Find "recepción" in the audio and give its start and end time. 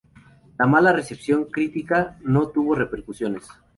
0.93-1.45